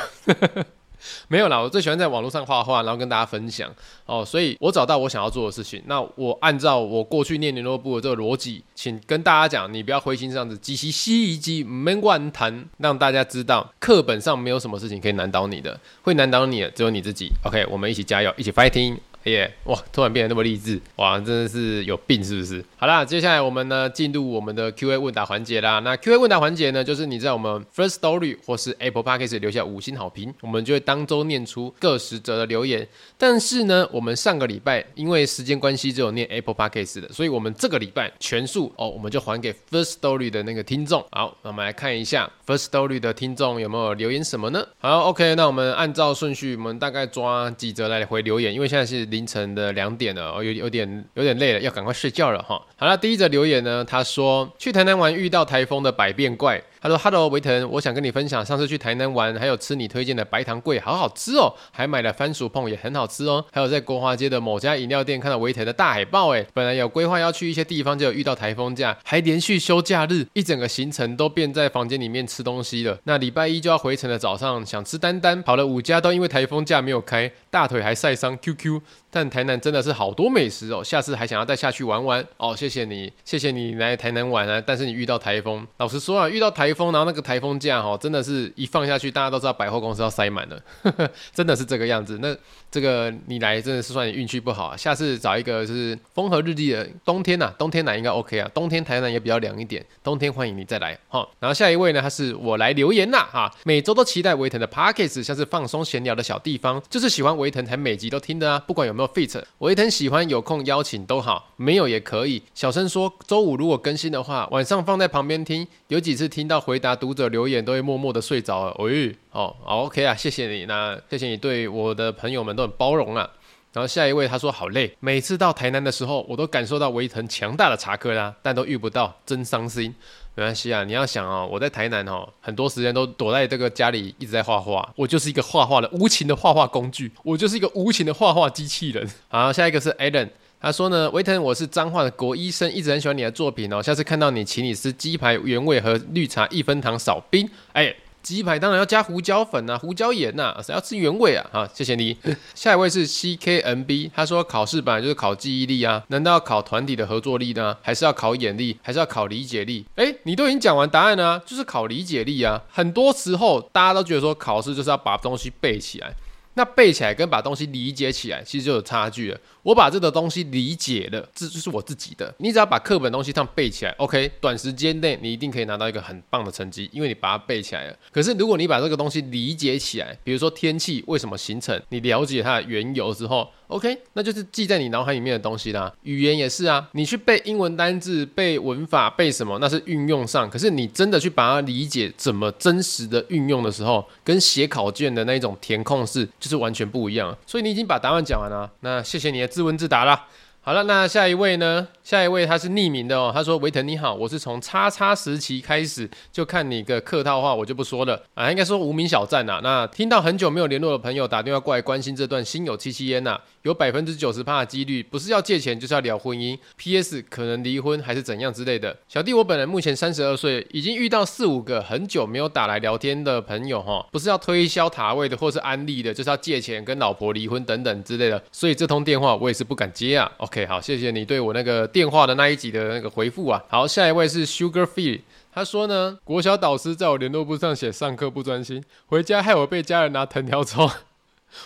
[1.29, 3.73] 没有啦，我最喜欢在网络上画画，然后跟大家分享
[4.07, 4.25] 哦。
[4.25, 17.31] 所以我找到我想要做的事情，那我按照我过去念联络部的这个逻辑，请跟大家讲，你不要灰心这样子，积极吸一唔免乱谈，让大家知道课本上没有什么事情可以难倒你的，会难倒你的只有你自己。
[17.45, 18.97] OK，我们一起加油，一起 fighting。
[19.25, 19.53] 耶！
[19.65, 22.65] 哇，突然变得那么励志，哇，真的是有病是不是？
[22.77, 25.81] 好啦，接下来我们呢进入我们的 Q&A 问答环节啦。
[25.81, 32.89] 那 Q&A 问答环节呢，就是你在我们 First Story 或是 Apple Podcast 留下五星好评，我们就会当周念出各十则的留言。
[33.19, 41.05] 但是呢，我们上个礼拜因为时间关系只有念 Apple Podcast 的，所以我们这个礼拜全数哦，我们就还给 First Story 的那个听众。
[41.11, 44.65] 好，那我们来看一下 First Story 的听众有没有留言什么呢？
[44.79, 49.09] 好，OK，那我们按照顺序，我们大概抓几则来回留言，因为现在是。
[49.19, 52.65] 凌晨的两点了，我，有有点有点累了，要赶快睡觉了哈。
[52.77, 56.63] 好了，第一则留言呢，他说去台南玩遇到台风的百变怪。
[56.89, 63.45] 说：“Hello，维腾，我想跟你分享，上次去台南玩，还有吃你推荐的白糖粿，好好吃哦，还买了番薯碰，也很好吃哦。
[63.53, 72.99] 还有在国华街的某家饮料店看到维腾的大海报，哎，本来有规划要去一些地方，就有遇到台风假，还连续休假日，一整个行程都变在房间里面吃东西了。
[73.05, 78.39] 那礼拜一就要回程的早上，想吃丹丹，跑了五家都因为台风假没有开，大腿还晒伤。
[78.39, 82.55] QQ，但台南真的是好多美食哦，下次还想要再下去玩玩哦。
[82.57, 92.19] 谢谢你，谢谢你来台南玩啊，但是你遇到台风，老实说啊，遇到台。”风，然后那个台风假哈，真的是一放下去，大家都知道百货公司要塞满了，呵呵，真的是这个样子。
[92.23, 92.35] 那
[92.71, 101.27] 这个你来真的是算你运气不好啊，下次找一个是风和日丽的冬天呐、冬天来应该 OK 啊，冬天台南也比较凉一点，冬天欢迎你再来哈。
[101.41, 112.43] 然后下一位呢，他是我来留言啦哈，每周都期待维腾的 Podcast 像是放松闲聊的小地方，就是喜欢维腾才每集都听的啊，不管有没有 fit，维腾喜欢有空邀请都好，没有也可以。
[112.55, 118.75] 小声说周五如果更新的话，晚上放在旁边听，有几次听到回答读者留言都会默默的睡着了。
[118.79, 123.29] 喂、哎，哦，OK 啊，谢谢你，那谢谢你对我的朋友们都很包容啊。
[123.73, 129.95] 然后下一位他说好累，每次到台南的时候，我都感受到维腾强大的查克拉，但都遇不到，真伤心。
[130.35, 139.07] 没关系啊，你要想哦，我在台南哦，很多时间都躲在这个家里一直在画画，我就是一个画画的无情的画画工具，我就是一个无情的画画机器人。
[139.29, 140.31] 好，下一个是 Alan。
[140.61, 143.81] 他说呢，维腾，我是彰化的国医生，一直很喜欢你的作品哦。
[143.81, 147.49] 下次看到你，请你吃鸡排原味和绿茶一分糖少冰。
[147.75, 147.95] 哎，
[148.25, 151.47] 鸡排当然要加胡椒粉啊，胡椒盐呐、啊，谁要吃原味啊？
[151.53, 152.17] 好，谢谢你。
[152.57, 157.77] 下一位是 CKNB，他说考试本来就是考记忆力啊，难道要考团体的合作力呢？
[157.81, 158.77] 还是要考眼力？
[158.83, 159.87] 还是要考理解力？
[159.95, 162.61] 哎，你都已经讲完答案了啊，就是考理解力啊。
[162.69, 166.13] 很多时候大家都觉得说考试就是要把东西背起来。
[166.55, 169.39] 那背起来跟把东西理解起来，其实就有差距了。
[169.69, 172.35] 我把这个东西理解了，这就是我自己的。
[172.39, 177.97] 你只要把课本东西这样背起来，OK，短时间内你一定可以拿到一个很棒的成绩，因为你把它背起来了。
[178.11, 185.93] 可是如果你把这个东西理解起来，比如说天气为什么形成，你了解它的缘由之后，OK，那就是记在你脑海里面的东西啦。
[186.03, 190.49] 语言也是啊，你去背英文单字、背文法、背什么，那是运用上。
[190.49, 196.49] 可是你真的去把它理解怎么真实的运用的时候，跟写考卷的那一种填空式就。
[196.49, 200.27] 是完全不一样，所以你已经把答案讲完了，那谢谢你的自问自答啦。
[200.61, 201.89] 好了，那下一位呢？
[202.05, 209.59] 下一位他是匿名的哦，他说：“维腾你好，我是从叉叉时期开始就看你个客套话，我就不说了啊，应该说无名小站呐。
[209.65, 218.97] 那听到很久没有联络的朋友打电话过来关心这段心有戚戚焉呐，有百分之九十趴的几率不是要借钱就是要聊婚姻，PS 可能离婚还是怎样之类的。
[219.07, 230.31] 小弟我本人目前三十二岁，已经遇到四五个很久没有打来聊天的朋友哈，不是要推销塔位的或是安利的，就是要借钱跟老婆离婚等等之类的，所以这通电话我也是不敢接啊。
[230.39, 230.67] OK。
[230.67, 233.63] 好，谢谢你对我那个电话的那一集的那个回复啊。
[233.69, 235.21] 好，下一位是 Sugar Fee，
[235.53, 240.91] 他说呢，国小导师在我联络簿上写上课不专心，回家害我被家人拿藤条抽，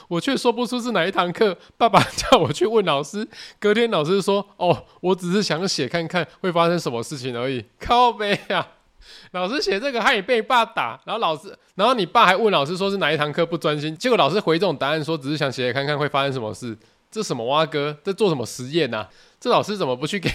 [0.08, 1.56] 我却说不出是哪一堂课。
[1.76, 3.26] 爸爸 叫我去问老师，
[3.58, 7.64] 隔天老师说，哦，我只是想写看看会发生什么事情而已。
[7.78, 8.66] 靠背啊，
[9.32, 16.76] 老师写这个害你被爸打，然后老师，然后你爸还问老师说是哪一堂课不专心，结果老师回这种答案说只是想写看看会发生什么事。
[17.10, 19.06] 这什么蛙哥在做什么实验呐？
[19.38, 20.30] 这老师怎么不去给，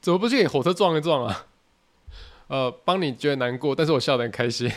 [0.00, 1.46] 怎么不去给火车撞一撞啊？
[2.48, 4.70] 呃，帮你觉得难过，但是我笑得很开心。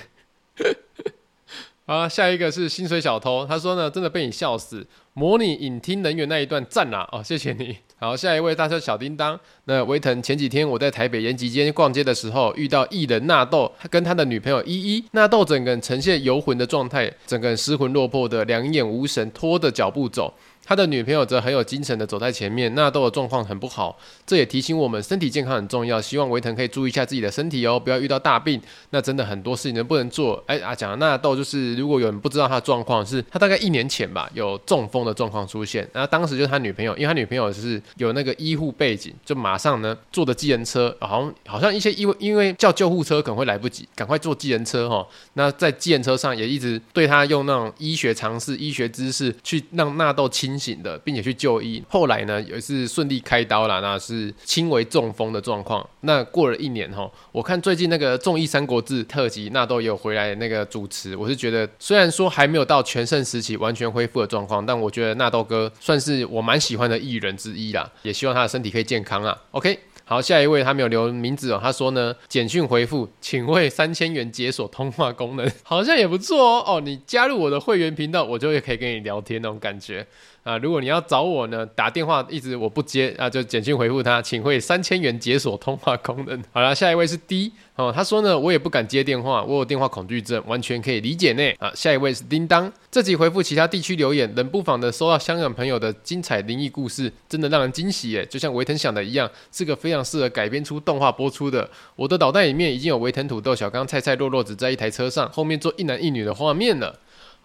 [1.88, 4.88] 好，下一个是薪水小偷，他说呢，真的被你笑死。
[5.14, 7.78] 模拟影厅人员那一段赞啦，哦，谢谢你。
[8.06, 20.32] 好，下一位大车小叮当，那维腾前几天我在台北延吉街逛街的时候，遇到艺人纳豆，他跟他的女朋友依依，纳豆整个人呈现游魂的状态，整个人失魂落魄的，两眼无神，拖着脚步走。
[20.68, 23.96] 他的女朋友则很有精神的走在前面，纳豆的状况很不好，
[24.26, 26.02] 这也提醒我们身体健康很重要。
[26.02, 28.60] 希望维腾可以注意一下自己的身体哦，不要遇到大病。
[28.90, 30.44] 那真的很多事情都不能做。
[30.48, 35.88] 哎啊，讲的纳豆就是，如果有人不知道他的状况，是他大概一年前吧，有中风的状况出现。
[35.94, 45.06] 那当时就是他女朋友，因为他女朋友是有那个医护背景，就马上呢坐的计程车，好像好像一些因为因为叫救护车可能会来不及，赶快坐计程车哈。
[45.34, 51.84] 那在计程车上也一直对他用那种医学常识、医学知识去让纳豆清醒的，并且去就医。
[51.90, 55.88] 后来呢，也是顺利开刀了，那是轻微中风的状况。
[56.02, 61.16] 那过了一年哈，我看最近那个综艺《三国志》特辑，纳豆也有回来那个主持。
[61.16, 67.72] 我是觉得，虽然说还没有到全盛时期完全恢复的状况，但我觉得纳豆哥算是我蛮喜欢的艺人之一
[68.04, 69.36] 也希望他的身体可以健康啊。
[69.52, 69.80] OK。
[70.08, 71.60] 好，下一位他没有留名字哦。
[71.60, 76.64] 他说呢，简讯回复，请为三千元解锁通话功能， 好像也不错哦。
[76.76, 80.06] 哦，你加入我的会员频道，我就也可以跟你聊天那种感觉。
[80.46, 86.40] 啊，如果你要找我呢，打电话一直我不接啊，就简讯回复他，请会三千元解锁通话功能。
[86.54, 91.52] 好了，下一位是 D 哦，他说呢，我也不敢接电话，我有电话恐惧症，完全可以理解呢。
[91.58, 101.68] 啊，下一位是叮当，这集回复其他地区留言，冷不防的收到香港朋友的精彩灵异故事，真的让人惊喜耶，就像维腾想的一样，是个非常适合改编出动画播出的。
[101.96, 106.96] 我的脑袋里面已经有维腾、土豆、小刚、菜菜、肉肉子在一台车上，后面坐一男一女的画面了。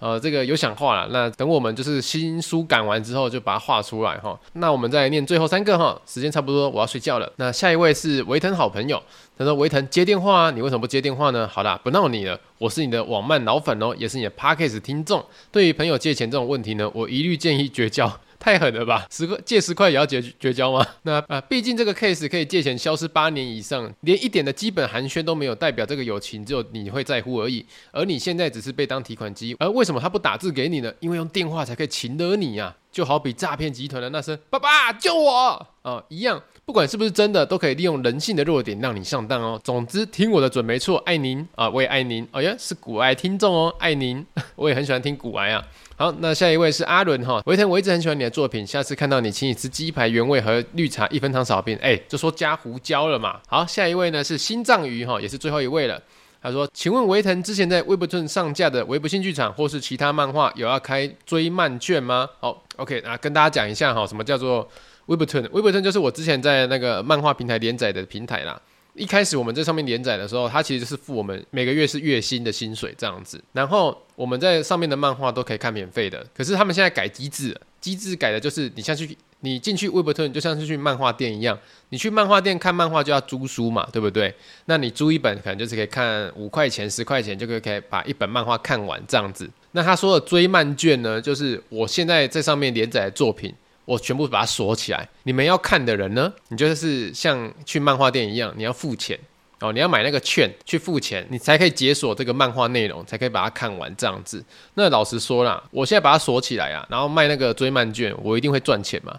[0.01, 4.37] 呃，这个有想画了，那等我们就是新书赶完之后就把它画出来哈。
[4.55, 7.31] 那我们再念最后三个哈，时间差不多，我要睡觉了。
[7.37, 9.01] 那下一位是维腾好朋友，
[9.37, 11.47] 他说维腾接电话啊，你为什么不接电话呢？
[11.47, 15.23] 好啦，不闹你了，我是你的网漫老粉哦，也是你的 p a c k a g e 听众。
[15.53, 18.11] 对于朋友借钱这种问题呢，我一律建议绝交。
[18.41, 19.07] 太狠了吧！
[19.11, 20.85] 十块借十块也要绝绝交吗？
[21.05, 27.65] 那啊，毕竟这个 case 可以借钱消失八年以上，连一点的基本寒暄都没有，代表这个友情只有你会在乎而已。
[27.93, 30.91] 而你现在只是被当提款机，而为什么他不打字给你呢？
[31.01, 32.77] 因为用电话才可以擒得你呀、啊！
[32.91, 39.61] 就好比诈骗集团的那声“爸爸救我”啊一样，不管是不是真的，都可以利用人性的弱点让你上当哦。
[39.63, 42.27] 总之，听我的准没错，爱您啊，我也爱您。
[42.33, 44.27] 哎呀，是古癌听众哦，爱您，
[44.57, 45.65] 我也很喜欢听古癌啊。
[46.01, 53.39] 好，那下一位是阿伦哈，维腾，我一直很喜欢你的作品，下次看到你，请你吃鸡排原味和绿茶一分糖少冰，哎、就说加胡椒了嘛。
[53.47, 56.01] 好，下一位呢是心脏鱼哈，也是最后一位了。
[56.41, 62.27] 他说，请问维腾之前在 weibo 正上架的《微不信剧场》或是其他漫画有要开追漫券吗？
[62.41, 64.67] 好，OK，那跟大家讲一下哈，什么叫做
[65.07, 68.59] Webtoon？Webtoon 就是我之前在那个漫画平台连载的平台啦。
[68.95, 73.43] 一开始我们在上面连载的时候，它其实是付我们每个月是月薪的薪水这样子。
[73.53, 76.27] 然后我们在上面的漫画都可以看免费的。
[76.35, 81.59] 可是他们现在改机制，机制改的就是你像去你进去 Webtoon 就像是去漫画店一样，
[81.91, 84.35] 你去漫画店看漫画就要租书嘛，对不对？
[84.67, 89.49] 那你租一本可能就是可以看五块钱、十块钱就可以可以把一本漫画看完这样子。
[89.73, 93.55] 那他说的追漫卷呢，就是我现在在上面连载的作品。
[93.91, 95.09] 我全部把它锁起来。
[95.25, 96.33] 你们要看的人呢？
[96.47, 99.19] 你就是像去漫画店一样，你要付钱
[99.59, 104.45] 哦，你要买那个券去付钱，你才可以解锁这个漫画内容，才可以把它看完这样子。
[104.75, 109.19] 那老实说啦，我现在把它锁起来啊，然后卖那个追漫券，我一定会赚钱嘛。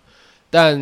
[0.49, 0.79] 但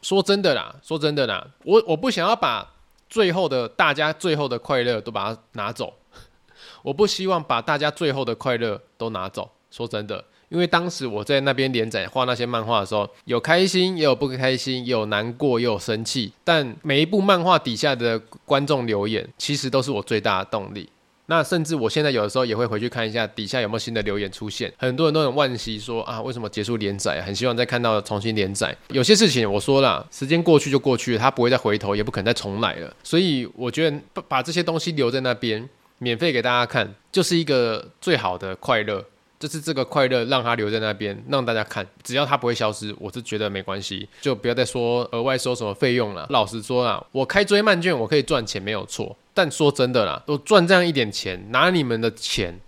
[0.00, 2.66] 说真的啦，说真的啦，我我不想要把
[3.10, 5.92] 最后的大家最后的快乐都把它拿走，
[6.82, 9.50] 我不希望把大家最后的快乐都拿走。
[9.70, 10.24] 说真的。
[10.48, 16.32] 因为当时我在那边连载画那些漫画的时候，有开心，也有不开心，也有难过，也有生气。
[16.44, 20.88] 但每一部漫画底下的观众留言，其实都是我最大的动力。
[21.28, 24.72] 那甚至我现在有的时候也会回去看一下底下有没有新的留言出现。
[24.78, 27.20] 很多人都很惋惜说啊，为什么结束连载？
[27.20, 28.76] 很希望再看到重新连载。
[28.90, 32.94] 有些事情我说了，时间过去就过去了，他不会再回头，也不可能再重来了。
[33.02, 35.68] 所以我觉得把把这些东西留在那边，
[35.98, 39.04] 免费给大家看，就是一个最好的快乐。
[39.38, 41.86] 就是这个快乐，让他留在那边，让大家看。
[42.02, 46.26] 只要他不会消失，我是觉得没关系，就不要再说额外收什么费用了。
[46.30, 49.16] 老实说啊，我开追漫卷，我可以赚钱没有错。
[49.34, 52.58] 但说真的啦，我赚这样一点钱，拿你们的钱，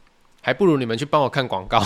[0.42, 1.82] 还不如你们去帮我看广告，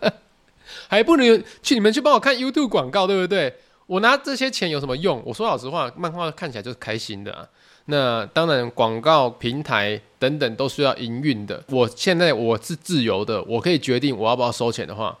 [0.88, 3.54] 还不如去你们去帮我看 YouTube 广告，对不对？
[3.86, 5.22] 我拿这些钱有什么用？
[5.24, 7.46] 我说老实话，漫画看起来就是开心的啊。
[7.86, 11.62] 那当然，广告平台等等都需要营运的。
[11.68, 15.16] 我现在我是自由的，我可以决定我要不要收钱的话，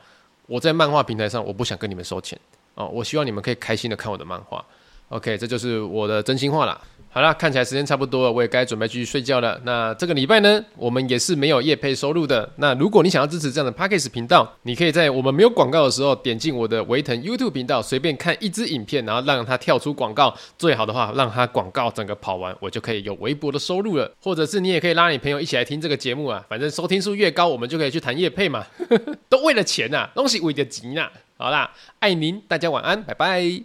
[0.46, 2.38] 我在漫画平台上，我不想跟你们收钱
[2.74, 4.64] 哦，我希望你们可以开心的看我的漫画。
[5.10, 6.80] OK，这就是我的真心话啦。
[7.14, 9.56] 好啦，看起来时间差不多了，我也该准备继续睡觉了。
[9.62, 12.50] 那这个礼拜呢，我们也是没有业配收入的。
[12.56, 20.36] 那如果你想要支持这样的 Podcast 频道，你可以在我们没有广告的时候，点进我的维腾 YouTube 频道，随便看一支影片，然后让它跳出广告。
[20.58, 24.10] 最好的话，让它广告整个跑完，我就可以有微薄的收入了。
[24.20, 28.66] 或者是你也可以拉你朋友一起来听这个节目啊，反正收听数越高，我们就可以去谈业配嘛。
[29.30, 31.08] 都为了钱呐、啊，东西为了钱呐。
[31.36, 33.62] 好啦，爱您，大家晚安，拜拜。